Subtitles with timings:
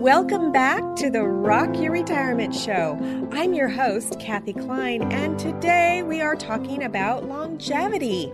[0.00, 2.98] Welcome back to the Rock Your Retirement Show.
[3.32, 8.32] I'm your host, Kathe Kline, and today we are talking about longevity.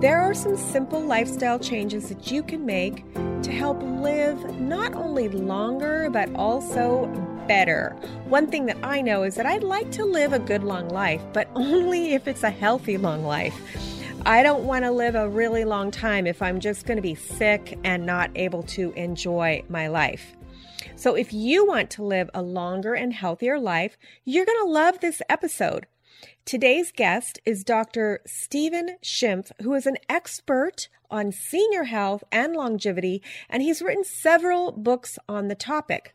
[0.00, 3.04] There are some simple lifestyle changes that you can make
[3.42, 7.04] to help live not only longer, but also
[7.46, 7.90] better.
[8.24, 11.20] One thing that I know is that I'd like to live a good long life,
[11.34, 13.60] but only if it's a healthy long life.
[14.24, 17.14] I don't want to live a really long time if I'm just going to be
[17.14, 20.34] sick and not able to enjoy my life.
[21.04, 25.00] So, if you want to live a longer and healthier life, you're going to love
[25.00, 25.86] this episode.
[26.46, 28.22] Today's guest is Dr.
[28.26, 34.72] Stephen Schimpf, who is an expert on senior health and longevity, and he's written several
[34.72, 36.13] books on the topic.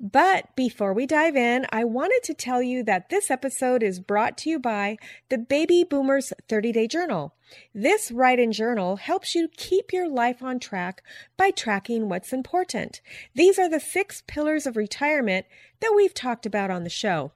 [0.00, 4.36] But before we dive in, I wanted to tell you that this episode is brought
[4.38, 4.96] to you by
[5.28, 7.34] the Baby Boomers 30 Day Journal.
[7.74, 11.02] This write in journal helps you keep your life on track
[11.36, 13.00] by tracking what's important.
[13.34, 15.46] These are the six pillars of retirement
[15.80, 17.32] that we've talked about on the show.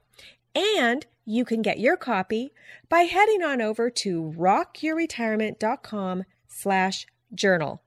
[0.55, 2.53] And you can get your copy
[2.89, 7.81] by heading on over to rockyourretirement.com slash journal.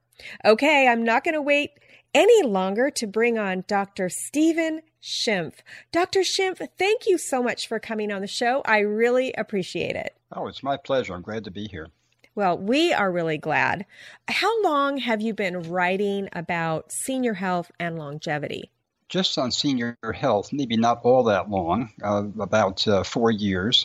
[0.45, 1.71] Okay, I'm not going to wait
[2.17, 4.09] any longer to bring on Dr.
[4.09, 5.57] Stephen Schimpf.
[5.93, 6.21] Dr.
[6.21, 8.63] Schimpf, thank you so much for coming on the show.
[8.65, 10.17] I really appreciate it.
[10.33, 11.13] Oh, it's my pleasure.
[11.13, 11.89] I'm glad to be here.
[12.35, 13.85] Well, we are really glad.
[14.29, 18.71] How long have you been writing about senior health and longevity?
[19.11, 23.85] Just on senior health, maybe not all that long, uh, about uh, four years.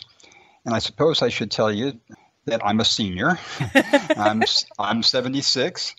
[0.64, 2.00] And I suppose I should tell you
[2.46, 3.38] that I'm a senior.
[4.16, 4.42] I'm,
[4.78, 5.94] I'm 76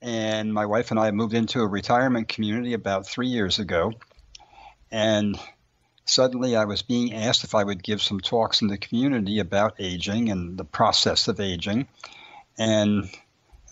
[0.00, 3.92] and my wife and I moved into a retirement community about three years ago.
[4.90, 5.38] And
[6.04, 9.74] suddenly I was being asked if I would give some talks in the community about
[9.78, 11.88] aging and the process of aging.
[12.56, 13.10] And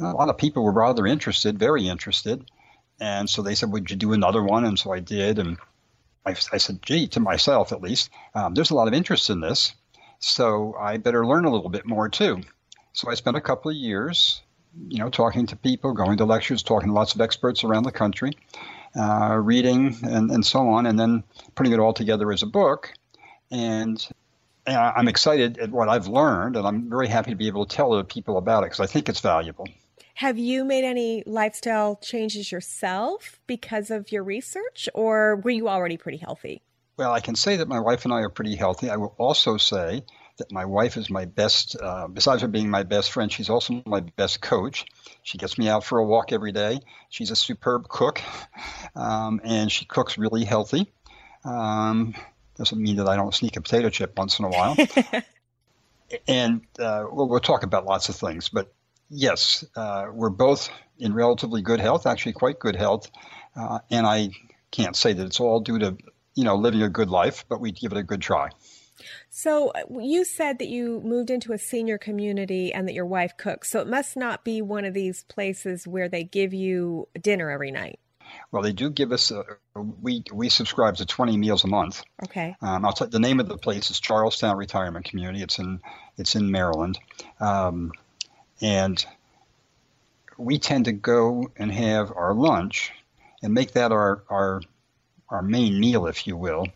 [0.00, 2.44] a lot of people were rather interested, very interested.
[3.00, 4.64] And so they said, Would you do another one?
[4.64, 5.38] And so I did.
[5.38, 5.58] And
[6.24, 9.40] I, I said, Gee, to myself at least, um, there's a lot of interest in
[9.40, 9.74] this.
[10.18, 12.40] So I better learn a little bit more too.
[12.92, 14.42] So I spent a couple of years
[14.88, 17.92] you know, talking to people, going to lectures, talking to lots of experts around the
[17.92, 18.32] country,
[18.98, 22.92] uh, reading, and, and so on, and then putting it all together as a book.
[23.50, 24.06] And
[24.66, 27.92] I'm excited at what I've learned, and I'm very happy to be able to tell
[27.92, 29.68] other people about it because I think it's valuable.
[30.14, 35.96] Have you made any lifestyle changes yourself because of your research, or were you already
[35.96, 36.62] pretty healthy?
[36.96, 38.88] Well, I can say that my wife and I are pretty healthy.
[38.88, 40.02] I will also say
[40.38, 43.82] that my wife is my best, uh, besides her being my best friend, she's also
[43.86, 44.84] my best coach.
[45.22, 46.80] She gets me out for a walk every day.
[47.08, 48.20] She's a superb cook,
[48.94, 50.92] um, and she cooks really healthy.
[51.44, 52.14] Um,
[52.56, 54.76] doesn't mean that I don't sneak a potato chip once in a while.
[56.28, 58.72] and uh, we'll, we'll, talk about lots of things, but
[59.10, 63.10] yes, uh, we're both in relatively good health, actually quite good health.
[63.54, 64.30] Uh, and I
[64.70, 65.96] can't say that it's all due to
[66.34, 68.50] you know living a good life, but we give it a good try.
[69.28, 73.36] So uh, you said that you moved into a senior community and that your wife
[73.36, 73.70] cooks.
[73.70, 77.70] So it must not be one of these places where they give you dinner every
[77.70, 77.98] night.
[78.50, 79.30] Well, they do give us.
[79.30, 82.02] A, we we subscribe to twenty meals a month.
[82.24, 82.56] Okay.
[82.60, 85.42] Um, I'll tell you the name of the place is Charlestown Retirement Community.
[85.42, 85.80] It's in
[86.16, 86.98] it's in Maryland,
[87.38, 87.92] um,
[88.60, 89.04] and
[90.36, 92.92] we tend to go and have our lunch
[93.42, 94.60] and make that our our
[95.28, 96.66] our main meal, if you will,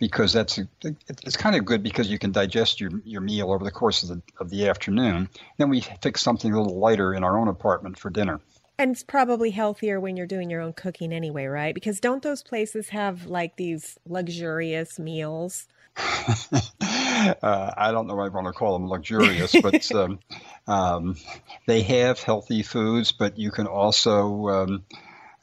[0.00, 3.62] because that's a, it's kind of good because you can digest your, your meal over
[3.62, 5.28] the course of the, of the afternoon.
[5.58, 8.40] Then we fix something a little lighter in our own apartment for dinner.
[8.78, 11.74] And it's probably healthier when you're doing your own cooking anyway, right?
[11.74, 15.68] Because don't those places have like these luxurious meals?
[15.98, 17.34] uh,
[17.76, 20.18] I don't know if I want to call them luxurious, but um,
[20.66, 21.16] um,
[21.66, 24.84] they have healthy foods, but you can also um,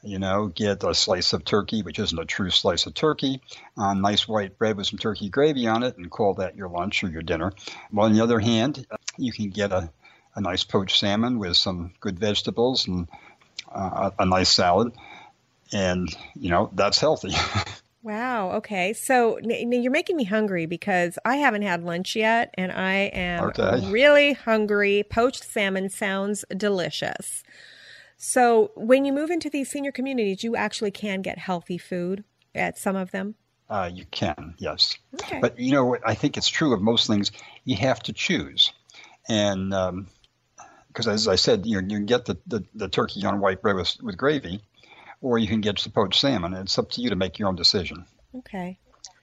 [0.02, 3.40] you know, get a slice of turkey, which isn't a true slice of turkey,
[3.76, 7.02] uh, nice white bread with some turkey gravy on it, and call that your lunch
[7.02, 7.52] or your dinner.
[7.92, 8.86] Well, on the other hand,
[9.16, 9.90] you can get a,
[10.34, 13.08] a nice poached salmon with some good vegetables and
[13.72, 14.92] uh, a nice salad,
[15.72, 17.34] and you know that's healthy.
[18.00, 18.52] Wow.
[18.52, 18.92] Okay.
[18.94, 23.90] So you're making me hungry because I haven't had lunch yet and I am okay.
[23.90, 25.04] really hungry.
[25.10, 27.42] Poached salmon sounds delicious.
[28.18, 32.24] So when you move into these senior communities, you actually can get healthy food
[32.54, 33.36] at some of them.
[33.70, 34.98] Uh, you can, yes.
[35.14, 35.38] Okay.
[35.40, 37.30] But you know, I think it's true of most things.
[37.64, 38.72] You have to choose,
[39.28, 43.40] and because um, as I said, you, you can get the, the, the, turkey on
[43.40, 44.62] white bread with, with gravy,
[45.20, 46.54] or you can get the poached salmon.
[46.54, 48.06] It's up to you to make your own decision.
[48.34, 48.78] Okay.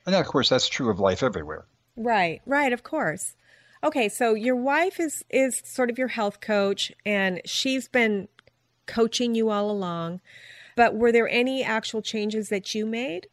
[0.06, 1.65] And of course, that's true of life everywhere.
[1.97, 2.42] Right.
[2.45, 2.71] Right.
[2.71, 3.36] Of course.
[3.83, 8.27] Okay, so your wife is is sort of your health coach, and she's been
[8.86, 10.22] coaching you all along.
[10.76, 13.28] But were there any actual changes that you made?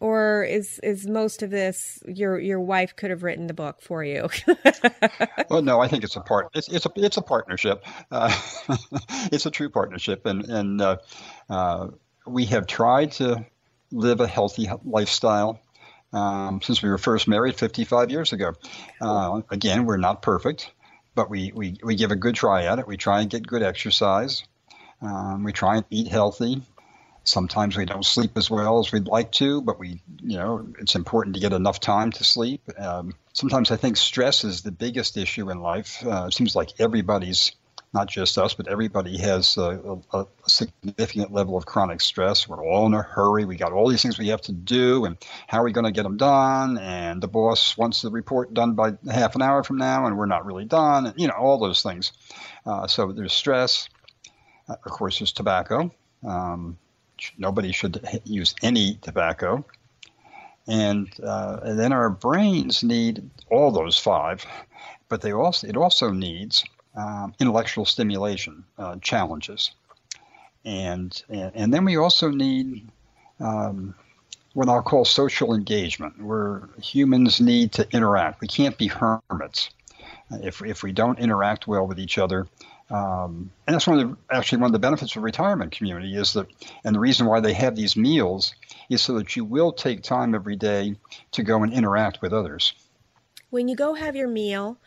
[0.00, 4.04] Or is is most of this your your wife could have written the book for
[4.04, 4.28] you?
[5.48, 6.48] well, no, I think it's a part.
[6.54, 7.84] It's it's a it's a partnership.
[8.10, 8.36] Uh,
[9.32, 10.96] it's a true partnership, and and uh,
[11.48, 11.88] uh,
[12.26, 13.46] we have tried to
[13.92, 15.60] live a healthy lifestyle
[16.14, 18.52] um, since we were first married 55 years ago.
[19.00, 20.70] Uh, again, we're not perfect,
[21.14, 22.86] but we, we, we give a good try at it.
[22.86, 24.44] We try and get good exercise.
[25.04, 26.62] Um, we try and eat healthy.
[27.24, 30.94] Sometimes we don't sleep as well as we'd like to, but we, you know, it's
[30.94, 32.62] important to get enough time to sleep.
[32.78, 36.04] Um, sometimes I think stress is the biggest issue in life.
[36.04, 37.52] Uh, it seems like everybody's
[37.94, 42.48] not just us, but everybody has a, a, a, significant level of chronic stress.
[42.48, 43.44] We're all in a hurry.
[43.44, 45.16] We got all these things we have to do, and
[45.46, 46.76] how are we going to get them done?
[46.76, 50.26] And the boss wants the report done by half an hour from now, and we're
[50.26, 51.06] not really done.
[51.06, 52.12] And, you know, all those things.
[52.66, 53.88] Uh, so there's stress.
[54.68, 55.90] Of course, there's tobacco.
[56.26, 56.78] Um,
[57.38, 59.64] nobody should use any tobacco.
[60.66, 64.46] And, uh, and then our brains need all those five,
[65.08, 66.64] but they also it also needs
[66.96, 69.72] um, intellectual stimulation uh, challenges.
[70.64, 72.88] And, and, and, then we also need
[73.40, 73.94] um,
[74.54, 78.40] what I'll call social engagement, where humans need to interact.
[78.40, 79.68] We can't be hermits.
[80.30, 82.46] If, if we don't interact well with each other,
[82.90, 86.34] um, and that's one of the, actually one of the benefits of retirement community is
[86.34, 86.46] that,
[86.84, 88.54] and the reason why they have these meals
[88.90, 90.96] is so that you will take time every day
[91.32, 92.74] to go and interact with others.
[93.50, 94.78] When you go have your meal,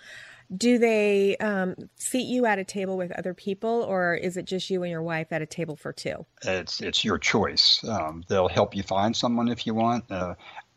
[0.56, 4.70] do they um, seat you at a table with other people, or is it just
[4.70, 6.26] you and your wife at a table for two?
[6.44, 7.84] It's it's your choice.
[7.84, 10.10] Um, they'll help you find someone if you want.
[10.10, 10.36] Uh,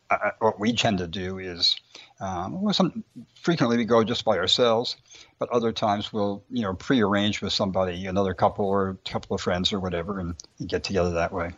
[0.09, 1.77] I, what we tend to do is,
[2.21, 3.03] um, well, some
[3.41, 4.95] frequently we go just by ourselves,
[5.39, 9.41] but other times we'll you know prearrange with somebody, another couple or a couple of
[9.41, 11.51] friends or whatever, and, and get together that way.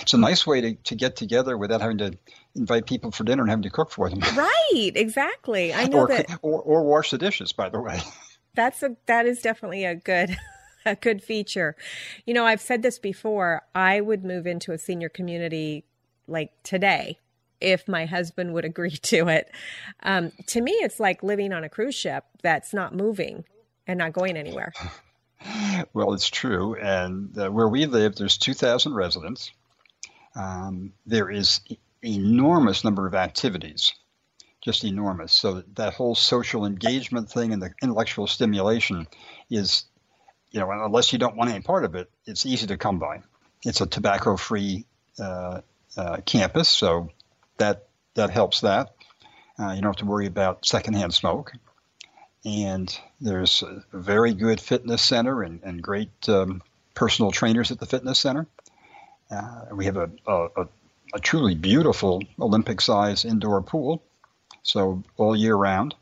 [0.00, 2.16] It's a nice way to, to get together without having to
[2.54, 4.20] invite people for dinner and having to cook for them.
[4.34, 5.74] Right, exactly.
[5.74, 6.26] I know or, that.
[6.42, 8.00] Or, or wash the dishes, by the way.
[8.54, 10.36] That's a that is definitely a good
[10.86, 11.74] a good feature.
[12.24, 13.62] You know, I've said this before.
[13.74, 15.84] I would move into a senior community
[16.28, 17.18] like today
[17.64, 19.50] if my husband would agree to it.
[20.02, 23.44] Um, to me, it's like living on a cruise ship that's not moving
[23.86, 24.72] and not going anywhere.
[25.92, 26.76] well, it's true.
[26.76, 29.50] And uh, where we live, there's 2,000 residents.
[30.36, 31.60] Um, there is
[32.02, 33.92] enormous number of activities,
[34.62, 35.32] just enormous.
[35.32, 39.06] So that whole social engagement thing and the intellectual stimulation
[39.50, 39.84] is,
[40.50, 43.22] you know, unless you don't want any part of it, it's easy to come by.
[43.64, 44.84] It's a tobacco-free
[45.18, 45.60] uh,
[45.96, 47.10] uh, campus, so
[47.58, 48.94] that that helps that.
[49.58, 51.52] Uh, you don't have to worry about secondhand smoke.
[52.44, 56.62] And there's a very good fitness center and, and great um,
[56.94, 58.46] personal trainers at the fitness center.
[59.30, 60.66] Uh, we have a, a,
[61.14, 64.02] a truly beautiful Olympic size indoor pool,
[64.62, 65.94] so all year round.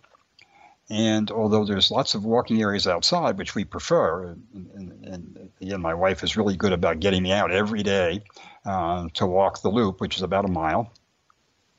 [0.90, 5.80] And although there's lots of walking areas outside, which we prefer, and, and, and again,
[5.80, 8.24] my wife is really good about getting me out every day
[8.66, 10.92] uh, to walk the loop, which is about a mile.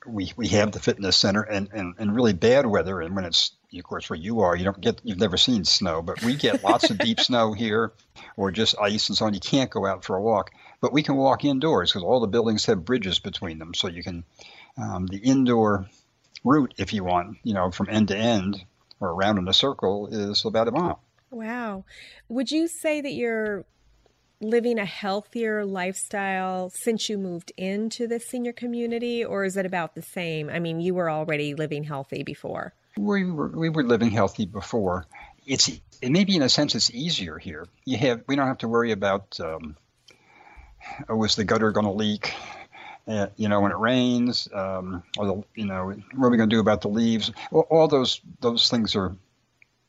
[0.05, 3.01] We, we have the fitness center and, and, and really bad weather.
[3.01, 6.01] And when it's, of course, where you are, you don't get, you've never seen snow,
[6.01, 7.93] but we get lots of deep snow here
[8.38, 9.33] or just ice and so on.
[9.33, 10.51] You can't go out for a walk.
[10.81, 14.03] But we can walk indoors because all the buildings have bridges between them, so you
[14.03, 14.25] can
[14.77, 15.88] um, the indoor
[16.43, 18.62] route, if you want, you know, from end to end
[19.00, 21.01] or around in a circle, is about a mile.
[21.31, 21.86] Wow,
[22.27, 23.65] would you say that you're
[24.43, 29.95] living a healthier lifestyle since you moved into the senior community, or is it about
[29.95, 30.50] the same?
[30.50, 32.73] I mean, you were already living healthy before.
[32.97, 35.07] We were we were living healthy before.
[35.45, 35.69] It's
[36.01, 37.67] it maybe in a sense it's easier here.
[37.85, 39.75] You have we don't have to worry about um,
[41.09, 42.33] was the gutter going to leak?
[43.05, 46.50] Uh, you know, when it rains, um, or the, you know, what are we going
[46.50, 47.31] to do about the leaves?
[47.51, 49.13] All, all, those those things are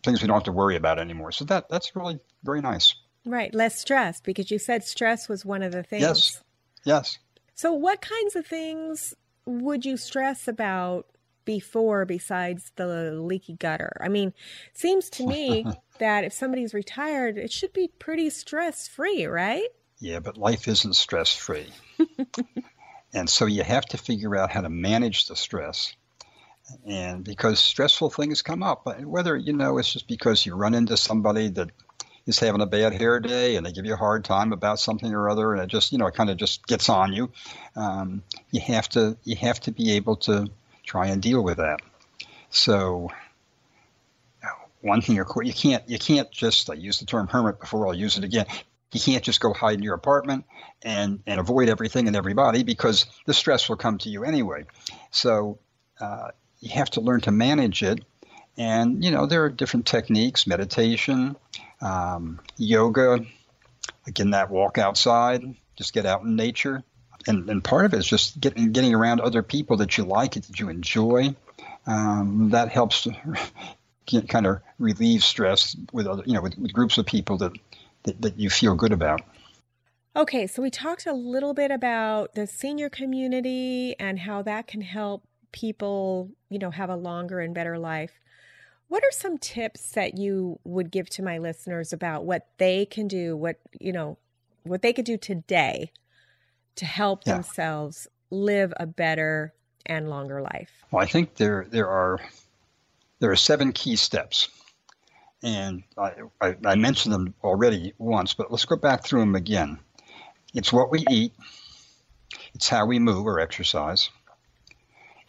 [0.02, 1.30] things we don't have to worry about anymore.
[1.30, 2.94] So that that's really very nice.
[3.26, 6.02] Right, less stress because you said stress was one of the things.
[6.02, 6.43] Yes,
[6.85, 7.19] yes.
[7.54, 9.14] So, what kinds of things
[9.47, 11.07] would you stress about
[11.45, 13.97] before besides the leaky gutter?
[14.00, 14.35] I mean,
[14.75, 15.64] seems to me
[15.99, 19.69] that if somebody's retired, it should be pretty stress free, right?
[20.00, 21.73] Yeah, but life isn't stress free.
[23.14, 25.95] and so you have to figure out how to manage the stress.
[26.87, 30.97] And because stressful things come up, whether you know it's just because you run into
[30.97, 31.71] somebody that
[32.26, 35.12] is having a bad hair day and they give you a hard time about something
[35.12, 37.31] or other, and it just you know it kind of just gets on you.
[37.76, 40.49] Um, you have to you have to be able to
[40.85, 41.81] try and deal with that.
[42.50, 43.11] So
[44.85, 48.19] one thing you can't you can't just I used the term hermit before I'll use
[48.19, 48.47] it again
[48.93, 50.45] You can't just go hide in your apartment
[50.83, 54.66] and, and avoid everything and everybody because the stress will come to you anyway.
[55.11, 55.59] So
[56.00, 56.28] uh,
[56.61, 58.04] you have to learn to manage it.
[58.56, 61.37] And, you know, there are different techniques meditation,
[61.80, 63.25] um, yoga,
[64.06, 65.42] again, that walk outside,
[65.76, 66.82] just get out in nature.
[67.26, 70.34] And, and part of it is just getting, getting around other people that you like,
[70.34, 71.34] that you enjoy.
[71.87, 73.06] Um, that helps
[74.28, 77.52] kind of relieve stress with other, you know, with, with groups of people that,
[78.04, 79.23] that, that you feel good about.
[80.16, 84.80] Okay, so we talked a little bit about the senior community and how that can
[84.80, 88.20] help people, you know, have a longer and better life.
[88.88, 93.09] What are some tips that you would give to my listeners about what they can
[93.09, 94.19] do, what, you know,
[94.62, 95.91] what they could do today
[96.76, 97.35] to help yeah.
[97.35, 99.55] themselves live a better
[99.87, 100.85] and longer life?
[100.91, 102.21] Well, I think there there are
[103.21, 104.49] there are seven key steps
[105.45, 109.79] and I, I, I, mentioned them already once, but let's go back through them again.
[110.55, 111.35] It's what we eat,
[112.55, 114.09] it's how we move or exercise,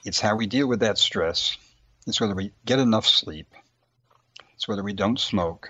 [0.06, 1.58] it's how we deal with that stress,
[2.06, 3.48] it's whether we get enough sleep,
[4.54, 5.70] it's whether we don't smoke,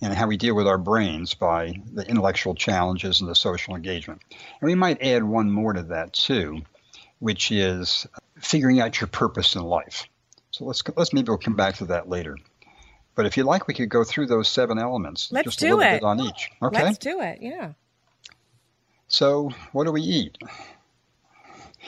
[0.00, 4.20] and how we deal with our brains by the intellectual challenges and the social engagement.
[4.30, 6.62] And we might add one more to that too,
[7.18, 8.06] which is
[8.38, 10.06] figuring out your purpose in life.
[10.50, 12.36] So let's let's maybe we'll come back to that later.
[13.14, 15.32] But if you like, we could go through those seven elements.
[15.32, 16.00] Let's just do a little it.
[16.00, 16.50] bit on each.
[16.62, 16.82] Okay.
[16.82, 17.38] Let's do it.
[17.40, 17.72] Yeah.
[19.08, 20.36] So, what do we eat?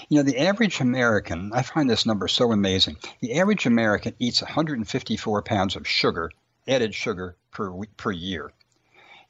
[0.08, 2.96] You know, the average American, I find this number so amazing.
[3.20, 6.30] The average American eats 154 pounds of sugar,
[6.66, 8.52] added sugar, per, week, per year.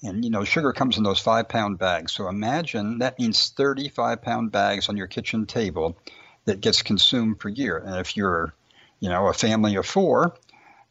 [0.03, 2.13] And, you know, sugar comes in those five pound bags.
[2.13, 5.97] So imagine that means 35 pound bags on your kitchen table
[6.45, 7.79] that gets consumed per year.
[7.79, 8.55] And if you're,
[9.01, 10.35] you know, a family of four,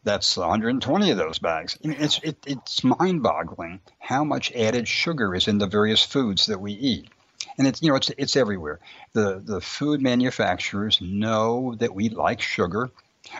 [0.04, 1.78] that's 120 of those bags.
[1.84, 6.46] I mean, it's it, it's mind-boggling how much added sugar is in the various foods
[6.46, 7.10] that we eat,
[7.58, 8.80] and it's you know it's it's everywhere.
[9.14, 12.90] The the food manufacturers know that we like sugar.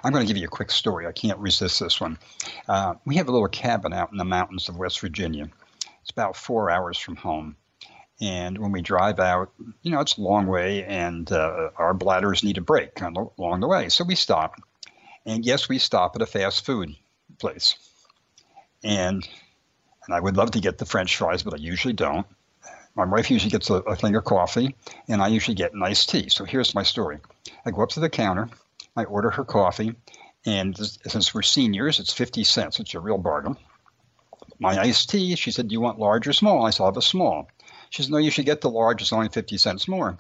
[0.04, 1.08] I'm going to give you a quick story.
[1.08, 2.18] I can't resist this one.
[2.68, 5.50] Uh, we have a little cabin out in the mountains of West Virginia.
[6.02, 7.56] It's about four hours from home.
[8.20, 12.44] And when we drive out, you know, it's a long way, and uh, our bladders
[12.44, 13.88] need a break along the way.
[13.88, 14.60] So we stop
[15.28, 16.96] and yes, we stop at a fast food
[17.38, 17.78] place.
[18.84, 19.28] And
[20.06, 22.26] and I would love to get the French fries, but I usually don't.
[22.98, 24.76] My wife usually gets a, a thing of coffee,
[25.08, 26.30] and I usually get an iced tea.
[26.30, 27.20] So here's my story.
[27.64, 28.50] I go up to the counter,
[28.96, 29.96] I order her coffee,
[30.46, 32.80] and since we're seniors, it's 50 cents.
[32.80, 33.56] It's a real bargain.
[34.60, 36.66] My iced tea, she said, Do you want large or small?
[36.66, 37.48] I said, I'll have a small.
[37.92, 39.04] She said, No, you should get the large.
[39.04, 40.18] It's only 50 cents more.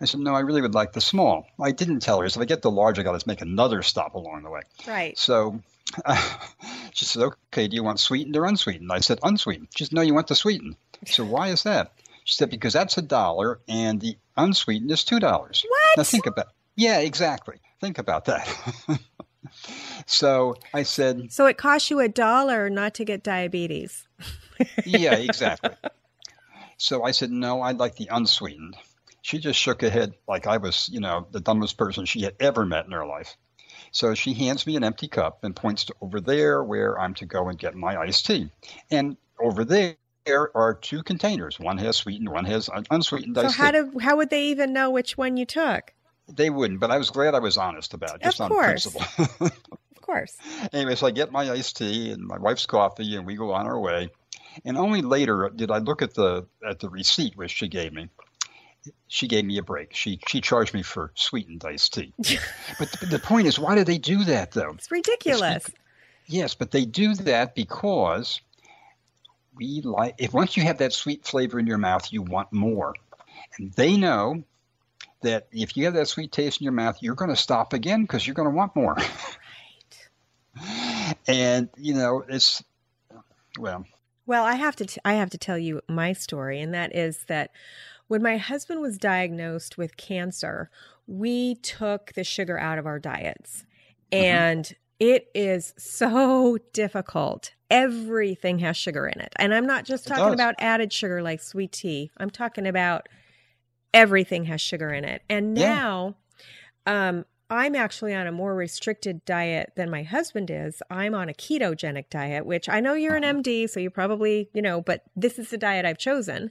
[0.00, 1.48] I said, no, I really would like the small.
[1.60, 2.28] I didn't tell her.
[2.28, 4.60] So if I get the large, I got to make another stop along the way.
[4.86, 5.18] Right.
[5.18, 5.60] So
[6.04, 6.38] uh,
[6.92, 8.92] she said, okay, do you want sweetened or unsweetened?
[8.92, 9.68] I said, unsweetened.
[9.74, 10.76] She said, no, you want the sweetened.
[11.06, 11.92] So why is that?
[12.30, 15.20] Said, because that's a dollar and the unsweetened is $2.
[15.22, 15.96] What?
[15.96, 17.56] Now think about Yeah, exactly.
[17.80, 18.46] Think about that.
[20.06, 21.32] so I said.
[21.32, 24.06] So it costs you a dollar not to get diabetes.
[24.84, 25.70] yeah, exactly.
[26.76, 28.76] So I said, no, I'd like the unsweetened.
[29.22, 32.34] She just shook her head like I was, you know, the dumbest person she had
[32.40, 33.36] ever met in her life.
[33.90, 37.26] So she hands me an empty cup and points to over there where I'm to
[37.26, 38.50] go and get my iced tea.
[38.90, 39.96] And over there
[40.32, 41.58] are two containers.
[41.58, 43.70] One has sweetened, one has unsweetened so how.
[43.70, 45.92] Do, how would they even know which one you took?
[46.28, 48.86] They wouldn't, but I was glad I was honest about it, just of on course.
[48.86, 49.46] principle.
[49.46, 50.36] of course.
[50.72, 53.66] Anyway, so I get my iced tea and my wife's coffee, and we go on
[53.66, 54.10] our way.
[54.64, 58.08] And only later did I look at the at the receipt which she gave me
[59.08, 59.94] she gave me a break.
[59.94, 62.12] She she charged me for sweetened iced tea.
[62.78, 64.72] but the, the, point is, why do they do that though?
[64.72, 65.66] It's ridiculous.
[65.68, 65.76] It's,
[66.26, 68.40] yes, but they do that because
[69.58, 70.14] we like.
[70.18, 72.94] If once you have that sweet flavor in your mouth, you want more,
[73.58, 74.42] and they know
[75.22, 78.02] that if you have that sweet taste in your mouth, you're going to stop again
[78.02, 78.96] because you're going to want more.
[80.56, 81.16] Right.
[81.26, 82.62] and you know, it's
[83.58, 83.84] well.
[84.26, 87.24] Well, I have to t- I have to tell you my story, and that is
[87.28, 87.50] that
[88.06, 90.70] when my husband was diagnosed with cancer,
[91.06, 93.64] we took the sugar out of our diets.
[94.12, 94.24] Mm-hmm.
[94.24, 97.52] And it is so difficult.
[97.70, 99.32] Everything has sugar in it.
[99.36, 102.10] And I'm not just talking about added sugar like sweet tea.
[102.16, 103.08] I'm talking about
[103.92, 105.22] everything has sugar in it.
[105.28, 106.16] And now
[106.86, 107.08] yeah.
[107.08, 110.82] um, I'm actually on a more restricted diet than my husband is.
[110.90, 113.68] I'm on a ketogenic diet, which I know you're an MD, uh-huh.
[113.68, 116.50] so you probably, you know, but this is the diet I've chosen.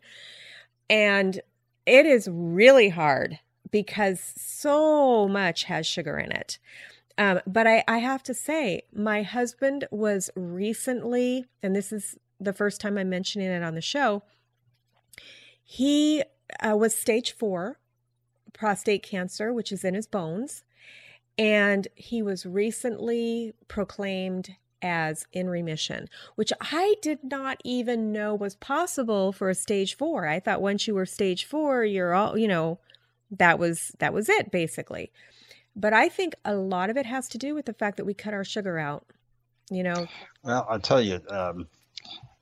[0.90, 1.40] And
[1.86, 6.58] it is really hard because so much has sugar in it.
[7.18, 12.54] Um, but I, I have to say, my husband was recently, and this is the
[12.54, 14.24] first time I'm mentioning it on the show,
[15.64, 16.24] He
[16.64, 17.80] uh, was stage four
[18.54, 20.64] prostate cancer, which is in his bones.
[21.38, 28.56] And he was recently proclaimed as in remission, which I did not even know was
[28.56, 30.28] possible for a stage four.
[30.28, 32.80] I thought once you were stage four, you're all, you know,
[33.30, 35.12] that was that was it basically.
[35.80, 38.14] But I think a lot of it has to do with the fact that we
[38.14, 39.06] cut our sugar out.
[39.70, 40.08] You know.
[40.44, 41.22] Well, I'll tell you.
[41.30, 41.68] Um,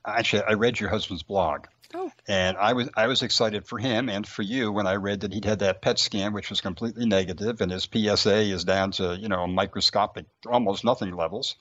[0.05, 2.11] actually, I read your husband's blog, Oh.
[2.27, 5.33] And I was I was excited for him and for you when I read that
[5.33, 9.15] he'd had that PET scan, which was completely negative, and his PSA is down to
[9.15, 11.55] you know microscopic, almost nothing levels.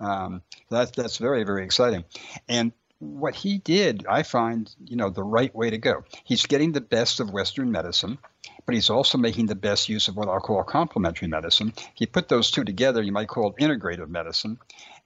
[0.00, 2.04] Um, that's that's very very exciting,
[2.48, 6.04] and what he did, I find you know the right way to go.
[6.24, 8.18] He's getting the best of Western medicine,
[8.64, 11.72] but he's also making the best use of what I'll call complementary medicine.
[11.94, 14.58] He put those two together, you might call it integrative medicine,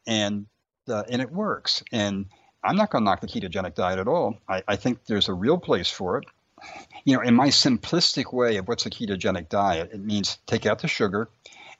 [0.06, 0.46] and
[0.88, 1.82] uh, and it works.
[1.92, 2.26] And
[2.62, 4.38] I'm not going to knock the ketogenic diet at all.
[4.48, 6.24] I, I think there's a real place for it.
[7.04, 10.80] You know, in my simplistic way of what's a ketogenic diet, it means take out
[10.80, 11.28] the sugar,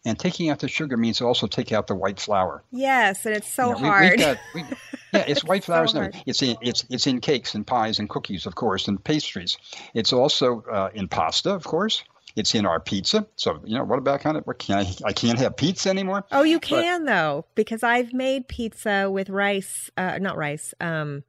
[0.04, 2.62] and taking out the sugar means also take out the white flour.
[2.70, 4.10] Yes, and it's so you know, hard.
[4.10, 4.64] We, got, we,
[5.12, 5.86] yeah, it's white flour.
[5.86, 9.58] so it's in it's it's in cakes and pies and cookies, of course, and pastries.
[9.94, 12.04] It's also uh, in pasta, of course.
[12.36, 13.26] It's in our pizza.
[13.36, 14.94] So you know, what about kind of what can I?
[15.04, 16.24] I can't have pizza anymore.
[16.32, 21.24] Oh, you can but, though, because I've made pizza with rice, uh, not rice, um,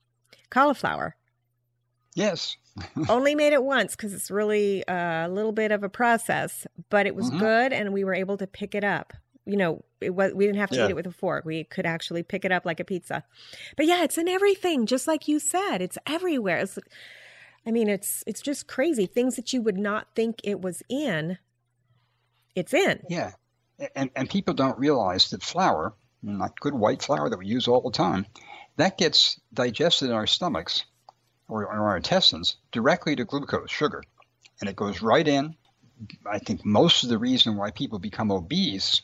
[0.49, 1.15] cauliflower.
[2.13, 2.57] Yes.
[3.09, 7.05] Only made it once because it's really uh, a little bit of a process, but
[7.05, 7.39] it was mm-hmm.
[7.39, 9.13] good, and we were able to pick it up.
[9.45, 10.85] You know, it was we didn't have to yeah.
[10.85, 11.45] eat it with a fork.
[11.45, 13.23] We could actually pick it up like a pizza.
[13.75, 15.81] But yeah, it's in everything, just like you said.
[15.81, 16.57] It's everywhere.
[16.57, 16.77] It's
[17.65, 19.05] I mean, it's it's just crazy.
[19.05, 21.37] Things that you would not think it was in,
[22.55, 23.01] it's in.
[23.09, 23.31] Yeah,
[23.95, 27.81] and and people don't realize that flour, not good white flour that we use all
[27.81, 28.25] the time,
[28.77, 30.85] that gets digested in our stomachs
[31.51, 34.01] or, or our intestines directly to glucose, sugar,
[34.61, 35.55] and it goes right in.
[36.25, 39.01] I think most of the reason why people become obese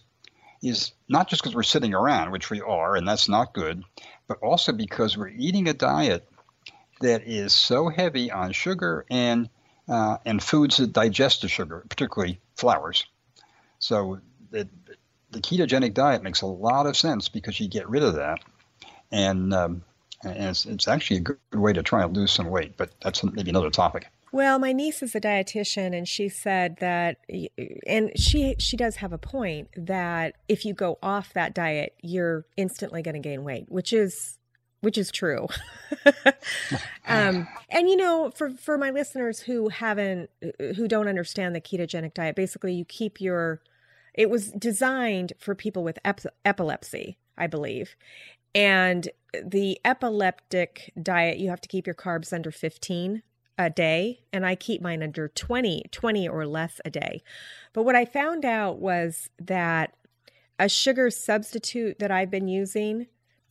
[0.63, 3.83] is not just because we're sitting around, which we are, and that's not good,
[4.27, 6.27] but also because we're eating a diet
[7.01, 9.49] that is so heavy on sugar and
[9.87, 13.05] uh, and foods that digest the sugar, particularly flours.
[13.79, 14.19] So
[14.49, 14.67] the,
[15.31, 18.39] the ketogenic diet makes a lot of sense because you get rid of that,
[19.11, 19.83] and um,
[20.23, 22.77] and it's, it's actually a good way to try and lose some weight.
[22.77, 24.07] But that's maybe another topic.
[24.31, 27.17] Well, my niece is a dietitian and she said that
[27.87, 32.45] and she she does have a point that if you go off that diet, you're
[32.57, 34.37] instantly going to gain weight, which is
[34.81, 35.47] which is true.
[37.07, 40.29] um, and you know, for for my listeners who haven't,
[40.75, 43.61] who don't understand the ketogenic diet, basically you keep your.
[44.13, 47.95] It was designed for people with ep- epilepsy, I believe,
[48.55, 49.09] and
[49.43, 53.23] the epileptic diet you have to keep your carbs under fifteen
[53.57, 57.23] a day and I keep mine under 20, 20 or less a day.
[57.73, 59.95] But what I found out was that
[60.59, 63.07] a sugar substitute that I've been using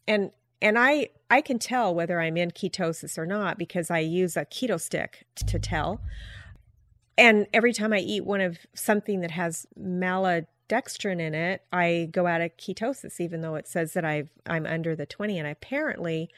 [0.07, 0.31] and
[0.63, 4.45] and I I can tell whether I'm in ketosis or not because I use a
[4.45, 6.01] keto stick to tell.
[7.19, 9.67] And every time I eat one of something that has
[10.69, 14.67] maltodextrin in it, I go out of ketosis, even though it says that I've I'm
[14.67, 15.39] under the 20.
[15.39, 16.31] And apparently,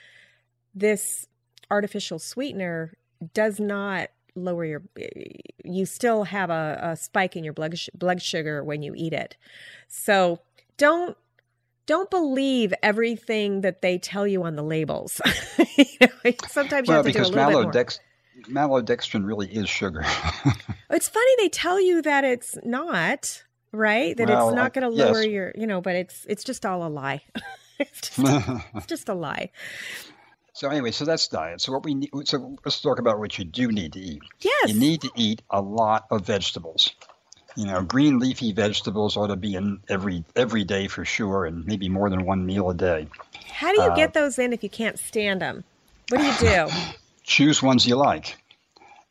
[0.75, 1.27] this
[1.71, 2.95] artificial sweetener
[3.35, 4.83] does not lower your.
[5.65, 9.37] You still have a, a spike in your blood blood sugar when you eat it.
[9.89, 10.41] So
[10.77, 11.17] don't
[11.87, 15.21] don't believe everything that they tell you on the labels.
[15.77, 18.01] you know, sometimes you well, have to do a little bit
[18.47, 18.69] more.
[18.69, 20.05] maltodextrin really is sugar.
[20.91, 24.89] it's funny they tell you that it's not right that well, it's not going to
[24.89, 25.27] lower yes.
[25.27, 27.23] your you know but it's it's just all a lie
[27.79, 28.19] it's, just,
[28.75, 29.51] it's just a lie
[30.53, 33.45] so anyway so that's diet so what we need so let's talk about what you
[33.45, 36.95] do need to eat yes you need to eat a lot of vegetables
[37.59, 41.67] you know, green leafy vegetables ought to be in every every day for sure, and
[41.67, 43.09] maybe more than one meal a day.
[43.51, 45.65] How do you uh, get those in if you can't stand them?
[46.09, 46.73] What do you do?
[47.25, 48.37] Choose ones you like.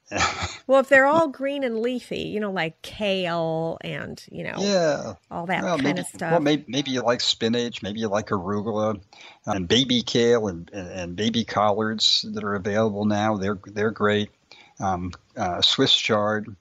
[0.67, 5.13] well, if they're all green and leafy, you know, like kale and you know, yeah,
[5.29, 6.31] all that well, kind maybe, of stuff.
[6.31, 9.01] Well, maybe, maybe you like spinach, maybe you like arugula,
[9.45, 13.37] and baby kale and, and, and baby collards that are available now.
[13.37, 14.29] They're they're great.
[14.79, 16.55] Um, uh, Swiss chard.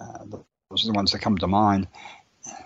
[0.00, 0.24] Uh,
[0.70, 1.88] those are the ones that come to mind.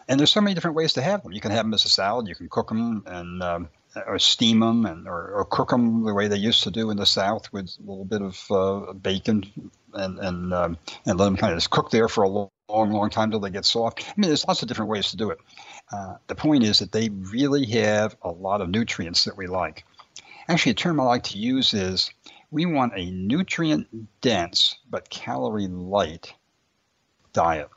[0.08, 1.32] And there's so many different ways to have them.
[1.32, 2.28] You can have them as a salad.
[2.28, 3.68] You can cook them and um,
[4.06, 6.96] or steam them and or, or, cook them the way they used to do in
[6.96, 9.50] the South with a little bit of uh, bacon
[9.94, 13.10] and and um, and let them kind of just cook there for a long, long,
[13.10, 14.04] time till they get soft.
[14.08, 15.38] I mean, there's lots of different ways to do it.
[15.92, 19.84] Uh, the point is that they really have a lot of nutrients that we like.
[20.48, 22.10] Actually, a term I like to use is
[22.50, 23.86] We want a nutrient
[24.20, 26.34] dense but calorie light
[27.32, 27.68] diet.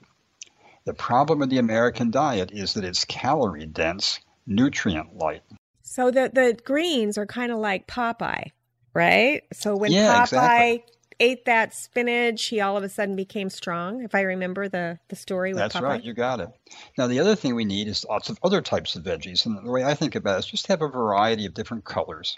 [0.86, 5.44] The problem with the American diet is that it's calorie dense, nutrient light.
[5.84, 8.52] So the the greens are kind of like Popeye,
[8.94, 9.44] right?
[9.54, 10.84] So when Yeah, Popeye exactly.
[11.20, 14.04] Ate that spinach, he all of a sudden became strong.
[14.04, 15.82] If I remember the the story with That's Popeye.
[15.82, 16.50] right, you got it.
[16.98, 19.46] Now, the other thing we need is lots of other types of veggies.
[19.46, 22.38] And the way I think about it is just have a variety of different colors.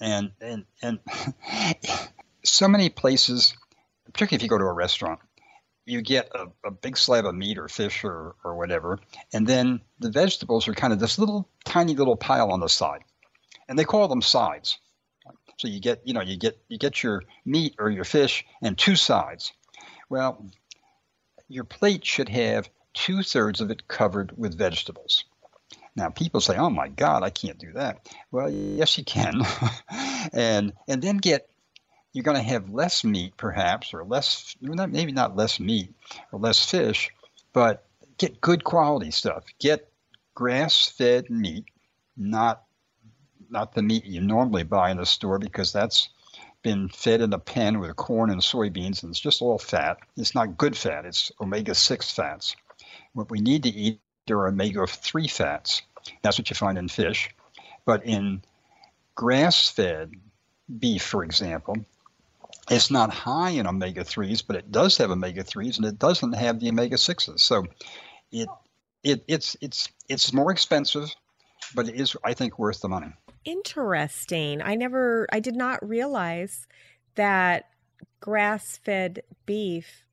[0.00, 0.98] And, and, and
[2.44, 3.54] so many places,
[4.04, 5.20] particularly if you go to a restaurant,
[5.86, 8.98] you get a, a big slab of meat or fish or, or whatever,
[9.32, 13.02] and then the vegetables are kind of this little tiny little pile on the side.
[13.68, 14.78] And they call them sides.
[15.56, 18.76] So you get, you know, you get you get your meat or your fish and
[18.76, 19.52] two sides.
[20.08, 20.46] Well,
[21.48, 25.24] your plate should have two thirds of it covered with vegetables.
[25.94, 29.42] Now people say, "Oh my God, I can't do that." Well, yes, you can,
[30.32, 31.48] and and then get
[32.12, 35.94] you're going to have less meat, perhaps, or less maybe not less meat
[36.32, 37.10] or less fish,
[37.52, 37.84] but
[38.16, 39.44] get good quality stuff.
[39.58, 39.90] Get
[40.34, 41.66] grass-fed meat,
[42.16, 42.62] not
[43.50, 46.08] not the meat you normally buy in the store because that's
[46.62, 49.98] been fed in a pen with corn and soybeans and it's just all fat.
[50.16, 52.56] It's not good fat, it's omega 6 fats.
[53.12, 55.82] What we need to eat are omega 3 fats.
[56.22, 57.30] That's what you find in fish.
[57.84, 58.42] But in
[59.14, 60.12] grass fed
[60.78, 61.76] beef, for example,
[62.68, 66.32] it's not high in omega 3s, but it does have omega 3s and it doesn't
[66.32, 67.40] have the omega 6s.
[67.40, 67.66] So
[68.32, 68.48] it,
[69.04, 71.14] it, it's, it's, it's more expensive,
[71.74, 73.12] but it is, I think, worth the money.
[73.46, 74.60] Interesting.
[74.60, 76.66] I never I did not realize
[77.14, 77.70] that
[78.20, 80.04] grass-fed beef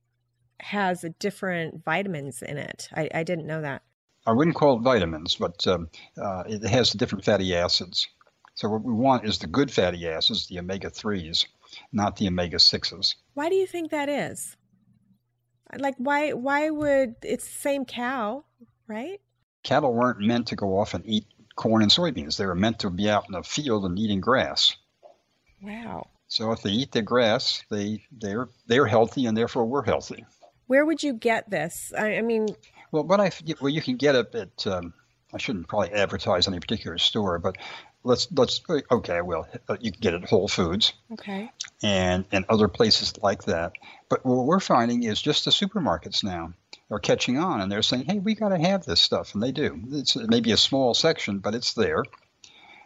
[0.60, 2.88] has a different vitamins in it.
[2.94, 3.82] I, I didn't know that.
[4.24, 8.08] I wouldn't call it vitamins, but um, uh, it has different fatty acids.
[8.54, 11.44] So what we want is the good fatty acids, the omega threes,
[11.92, 13.16] not the omega sixes.
[13.34, 14.56] Why do you think that is?
[15.76, 18.44] Like why why would it's the same cow,
[18.86, 19.20] right?
[19.64, 22.36] Cattle weren't meant to go off and eat corn and soybeans.
[22.36, 24.76] They were meant to be out in the field and eating grass.
[25.62, 26.08] Wow.
[26.28, 30.24] So if they eat the grass, they they're they're healthy, and therefore we're healthy.
[30.66, 31.92] Where would you get this?
[31.96, 32.48] I, I mean,
[32.90, 34.66] Well, what I well, you can get it at.
[34.66, 34.94] Um,
[35.32, 37.56] I shouldn't probably advertise any particular store, but
[38.04, 39.20] let's let's okay.
[39.20, 39.46] Well,
[39.80, 40.92] you can get it at Whole Foods.
[41.12, 41.50] okay.
[41.82, 43.72] and and other places like that.
[44.08, 46.52] But what we're finding is just the supermarkets now
[46.94, 49.52] are catching on, and they're saying, "Hey, we got to have this stuff," and they
[49.52, 49.82] do.
[49.90, 52.04] It's maybe a small section, but it's there.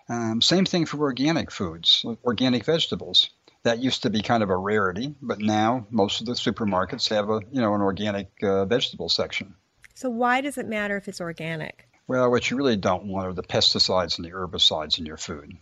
[0.08, 3.30] Um, same thing for organic foods, organic vegetables.
[3.64, 7.28] That used to be kind of a rarity, but now most of the supermarkets have
[7.28, 9.54] a you know an organic uh, vegetable section.
[9.94, 11.88] So why does it matter if it's organic?
[12.06, 15.58] Well, what you really don't want are the pesticides and the herbicides in your food.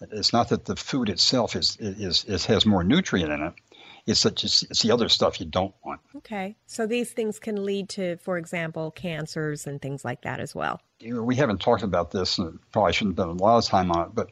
[0.00, 3.54] It's not that the food itself is is, is has more nutrient in it.
[4.06, 6.00] It's that just, it's the other stuff you don't want.
[6.16, 6.56] Okay.
[6.66, 10.80] So these things can lead to, for example, cancers and things like that as well.
[11.00, 14.08] We haven't talked about this, and probably shouldn't have spend a lot of time on
[14.08, 14.30] it, but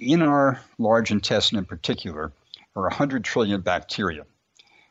[0.00, 2.32] in our large intestine in particular
[2.76, 4.24] are 100 trillion bacteria.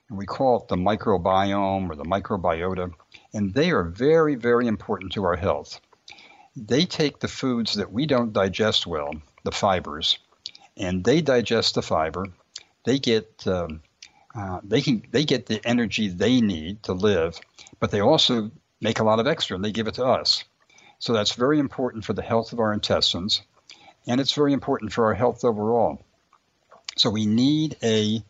[0.09, 2.93] And we call it the microbiome or the microbiota,
[3.33, 5.79] and they are very, very important to our health.
[6.55, 9.11] They take the foods that we don't digest well,
[9.43, 10.19] the fibers,
[10.77, 12.27] and they digest the fiber.
[12.85, 13.81] They get um,
[14.35, 17.39] uh, they can they get the energy they need to live,
[17.79, 20.43] but they also make a lot of extra and they give it to us.
[20.99, 23.41] So that's very important for the health of our intestines,
[24.07, 26.03] and it's very important for our health overall.
[26.95, 28.23] So we need a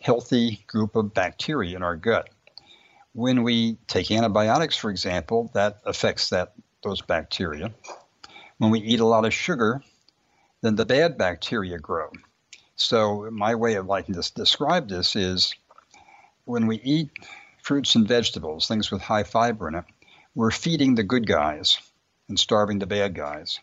[0.00, 2.28] healthy group of bacteria in our gut.
[3.12, 7.72] When we take antibiotics, for example, that affects that those bacteria.
[8.58, 9.82] When we eat a lot of sugar,
[10.60, 12.10] then the bad bacteria grow.
[12.78, 15.54] So my way of liking to describe this is
[16.44, 17.10] when we eat
[17.60, 19.84] fruits and vegetables, things with high fiber in it,
[20.34, 21.80] we're feeding the good guys
[22.28, 23.58] and starving the bad guys.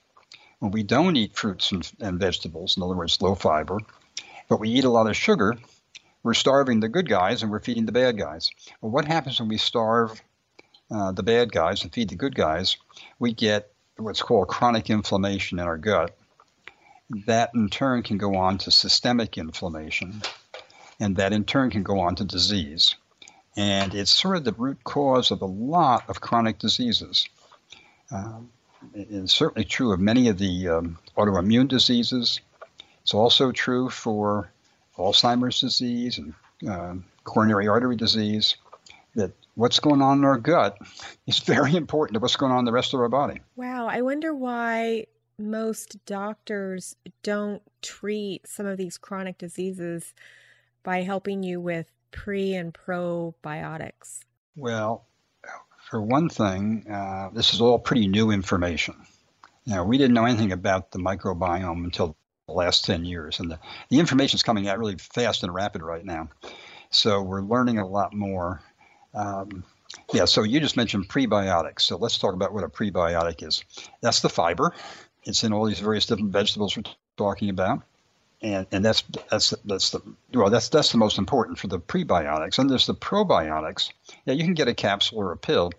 [0.59, 3.79] When we don't eat fruits and, and vegetables, in other words, low fiber,
[4.49, 5.55] but we eat a lot of sugar,
[6.21, 8.51] we're starving the good guys and we're feeding the bad guys.
[8.81, 10.21] Well, what happens when we starve
[10.91, 12.75] uh, the bad guys and feed the good guys?
[13.17, 16.17] We get what's called chronic inflammation in our gut.
[17.09, 20.21] That in turn can go on to systemic inflammation,
[20.99, 22.95] and that in turn can go on to disease.
[23.57, 27.27] And it's sort of the root cause of a lot of chronic diseases.
[28.11, 28.49] Um,
[28.93, 32.41] it's certainly true of many of the um, autoimmune diseases.
[33.01, 34.51] It's also true for
[34.97, 36.33] Alzheimer's disease and
[36.67, 38.55] uh, coronary artery disease.
[39.15, 40.77] That what's going on in our gut
[41.27, 43.41] is very important to what's going on in the rest of our body.
[43.55, 43.87] Wow.
[43.87, 45.05] I wonder why
[45.37, 50.13] most doctors don't treat some of these chronic diseases
[50.83, 54.21] by helping you with pre and probiotics?
[54.55, 55.05] Well,
[55.89, 58.95] for one thing, uh, this is all pretty new information.
[59.65, 62.15] Know, we didn't know anything about the microbiome until
[62.47, 65.81] the last 10 years, and the, the information is coming out really fast and rapid
[65.81, 66.29] right now.
[66.91, 68.61] So we're learning a lot more.
[69.13, 69.63] Um,
[70.13, 71.81] yeah, so you just mentioned prebiotics.
[71.81, 73.63] So let's talk about what a prebiotic is.
[74.01, 74.73] That's the fiber.
[75.25, 76.83] It's in all these various different vegetables we're
[77.17, 77.81] talking about.
[78.41, 80.01] And, and that's that's that's the
[80.33, 82.59] well that's that's the most important for the prebiotics.
[82.59, 83.91] And there's the probiotics.
[84.25, 85.71] Yeah, you can get a capsule or a pill,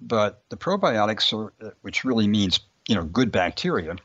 [0.00, 3.96] but the probiotics, are, which really means you know good bacteria,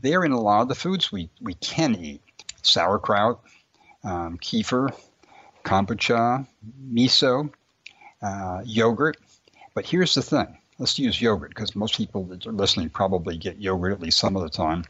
[0.00, 2.22] they're in a lot of the foods we we can eat:
[2.62, 3.40] sauerkraut,
[4.02, 4.92] um, kefir,
[5.64, 6.46] kombucha,
[6.90, 7.52] miso,
[8.22, 9.18] uh, yogurt.
[9.74, 13.60] But here's the thing let's use yogurt because most people that are listening probably get
[13.60, 14.84] yogurt at least some of the time.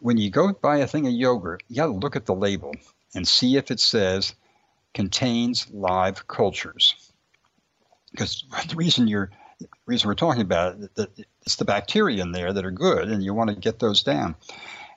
[0.00, 2.74] When you go buy a thing of yogurt, you got to look at the label
[3.14, 4.34] and see if it says
[4.94, 6.94] contains live cultures.
[8.10, 11.10] Because the reason you're the reason we're talking about it, that
[11.42, 14.34] it's the bacteria in there that are good, and you want to get those down,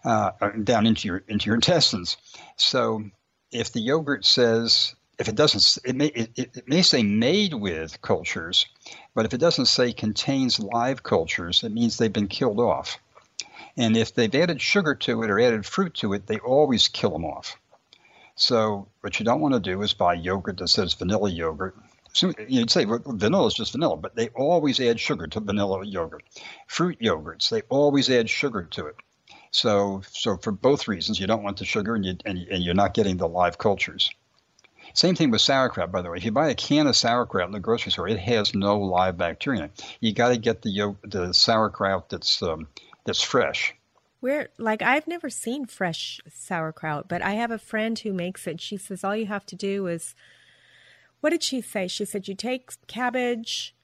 [0.04, 0.32] uh,
[0.64, 2.18] down into your into your intestines.
[2.58, 3.04] So
[3.52, 8.02] if the yogurt says if it doesn't, it may it, it may say made with
[8.02, 8.66] cultures,
[9.14, 12.98] but if it doesn't say contains live cultures, it means they've been killed off.
[13.76, 17.12] And if they've added sugar to it or added fruit to it, they always kill
[17.12, 17.58] them off.
[18.36, 21.76] So what you don't want to do is buy yogurt that says vanilla yogurt.
[22.14, 25.86] So you'd say well, vanilla is just vanilla, but they always add sugar to vanilla
[25.86, 26.24] yogurt.
[26.68, 28.96] Fruit yogurts, they always add sugar to it.
[29.52, 32.74] So, so for both reasons, you don't want the sugar, and you and, and you're
[32.74, 34.10] not getting the live cultures.
[34.94, 36.18] Same thing with sauerkraut, by the way.
[36.18, 39.18] If you buy a can of sauerkraut in the grocery store, it has no live
[39.18, 39.70] bacteria.
[40.00, 42.68] You got to get the the sauerkraut that's um,
[43.06, 43.76] that's fresh.
[44.20, 48.60] Where like I've never seen fresh sauerkraut, but I have a friend who makes it.
[48.60, 50.16] She says all you have to do is
[51.22, 51.88] what did she say?
[51.88, 53.76] She said you take cabbage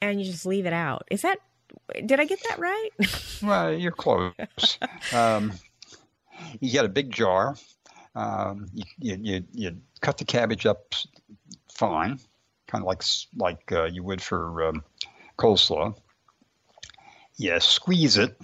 [0.00, 1.06] and you just leave it out.
[1.10, 1.38] Is that
[2.04, 2.90] did I get that right?
[3.42, 4.32] well, you're close.
[5.12, 5.52] um,
[6.60, 7.56] you get a big jar.
[8.14, 10.94] Um, you, you, you, cut the cabbage up
[11.70, 12.18] fine,
[12.66, 13.02] kind of like
[13.36, 14.84] like uh, you would for um,
[15.38, 15.96] coleslaw.
[17.36, 18.36] You squeeze it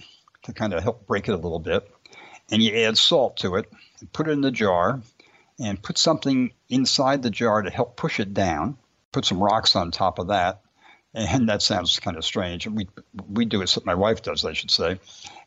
[0.43, 1.89] to kind of help break it a little bit,
[2.51, 3.71] and you add salt to it.
[3.99, 5.01] And put it in the jar,
[5.59, 8.77] and put something inside the jar to help push it down.
[9.11, 10.61] Put some rocks on top of that,
[11.13, 12.65] and that sounds kind of strange.
[12.67, 12.87] We
[13.29, 13.77] we do it.
[13.85, 14.99] My wife does, I should say.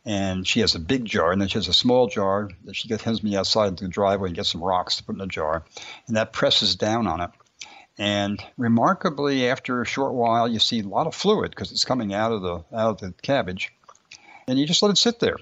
[0.04, 2.88] And she has a big jar, and then she has a small jar that she
[2.88, 5.64] gets me outside into the driveway and gets some rocks to put in the jar,
[6.08, 7.30] and that presses down on it.
[7.98, 12.12] And remarkably, after a short while, you see a lot of fluid because it's coming
[12.12, 13.72] out of the out of the cabbage,
[14.48, 15.36] and you just let it sit there,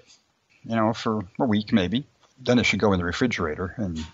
[0.64, 2.04] you know, for a week maybe.
[2.42, 4.04] Then it should go in the refrigerator, and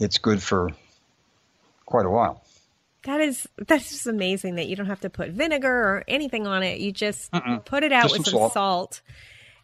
[0.00, 0.70] it's good for
[1.86, 2.42] quite a while.
[3.04, 6.62] That is that's just amazing that you don't have to put vinegar or anything on
[6.62, 6.80] it.
[6.80, 7.30] You just
[7.64, 8.52] put it out just with some salt.
[8.52, 9.00] salt.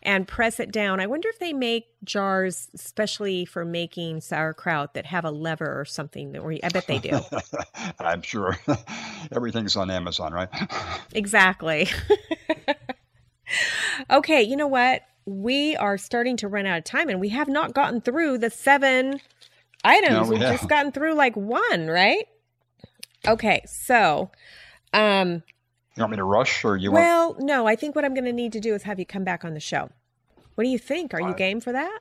[0.07, 1.01] And press it down.
[1.01, 5.85] I wonder if they make jars especially for making sauerkraut that have a lever or
[5.85, 6.37] something.
[6.37, 7.19] Or I bet they do.
[7.99, 8.57] I'm sure
[9.33, 10.49] everything's on Amazon, right?
[11.13, 11.89] exactly.
[14.09, 15.03] okay, you know what?
[15.27, 18.49] We are starting to run out of time, and we have not gotten through the
[18.49, 19.21] seven
[19.83, 20.13] items.
[20.13, 20.59] No, we We've have.
[20.59, 22.29] just gotten through like one, right?
[23.27, 24.31] Okay, so
[24.93, 25.43] um
[25.97, 28.15] you want me to rush or you well, want Well, no, I think what I'm
[28.15, 29.89] going to need to do is have you come back on the show.
[30.55, 31.15] What do you think?
[31.15, 32.01] Are you game for that?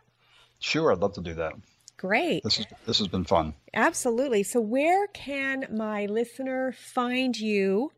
[0.60, 1.54] Sure, I'd love to do that.
[1.98, 2.44] Great.
[2.44, 3.54] This is this has been fun.
[3.74, 4.44] Absolutely.
[4.44, 7.92] So where can my listener find you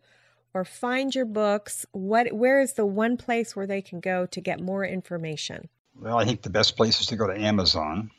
[0.54, 1.86] or find your books?
[1.92, 5.70] What where is the one place where they can go to get more information?
[6.00, 8.12] Well, I think the best place is to go to Amazon.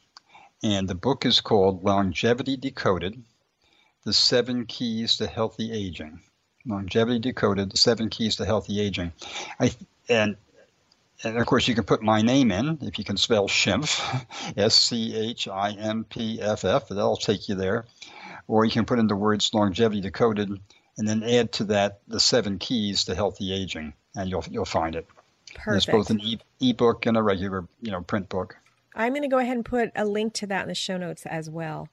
[0.62, 3.22] And the book is called Longevity Decoded
[4.04, 6.20] the Seven Keys to Healthy Aging.
[6.66, 9.12] Longevity Decoded, The Seven Keys to Healthy Aging.
[9.58, 9.72] I,
[10.08, 10.36] and,
[11.24, 14.24] and of course, you can put my name in if you can spell Schimpf,
[14.56, 17.86] S C H I M P F F, that'll take you there.
[18.46, 20.58] Or you can put in the words Longevity Decoded
[20.96, 24.96] and then add to that the seven keys to healthy aging, and you'll, you'll find
[24.96, 25.06] it.
[25.54, 25.76] Perfect.
[25.76, 28.56] It's both an e- ebook and a regular you know, print book.
[28.94, 31.24] I'm going to go ahead and put a link to that in the show notes
[31.24, 31.88] as well.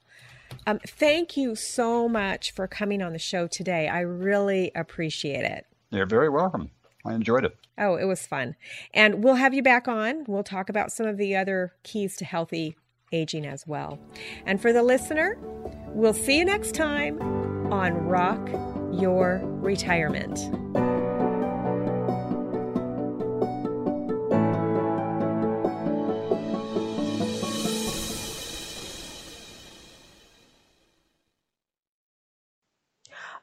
[0.67, 3.87] Um, thank you so much for coming on the show today.
[3.87, 5.65] I really appreciate it.
[5.91, 6.71] You're very welcome.
[7.05, 7.55] I enjoyed it.
[7.77, 8.55] Oh, it was fun.
[8.93, 10.23] And we'll have you back on.
[10.27, 12.75] We'll talk about some of the other keys to healthy
[13.11, 13.99] aging as well.
[14.45, 15.37] And for the listener,
[15.89, 17.21] we'll see you next time
[17.71, 18.49] on Rock
[18.91, 20.94] Your Retirement.